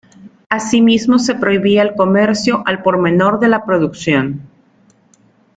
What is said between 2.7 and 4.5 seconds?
por menor de la producción.